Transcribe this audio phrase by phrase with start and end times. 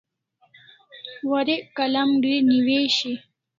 [1.29, 3.11] Warek kalam gri newishi